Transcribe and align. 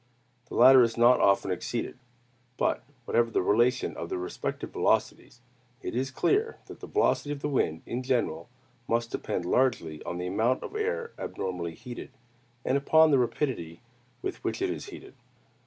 The 0.47 0.55
latter 0.55 0.81
is 0.81 0.97
not 0.97 1.19
often 1.19 1.51
exceeded. 1.51 1.99
But 2.57 2.81
whatever 3.05 3.29
the 3.29 3.43
relation 3.43 3.95
of 3.95 4.09
the 4.09 4.17
respective 4.17 4.71
velocities, 4.71 5.41
it 5.83 5.93
is 5.95 6.09
clear 6.09 6.57
that 6.65 6.79
the 6.79 6.87
velocity 6.87 7.31
of 7.31 7.41
the 7.43 7.47
wind 7.49 7.83
in 7.85 8.01
general 8.01 8.49
must 8.87 9.11
depend 9.11 9.45
largely 9.45 10.01
on 10.03 10.17
the 10.17 10.25
amount 10.25 10.63
of 10.63 10.75
air 10.75 11.11
abnormally 11.19 11.75
heated, 11.75 12.09
and 12.65 12.79
upon 12.79 13.11
the 13.11 13.19
rapidity 13.19 13.81
with 14.23 14.43
which 14.43 14.59
it 14.59 14.71
is 14.71 14.87
heated. 14.87 15.13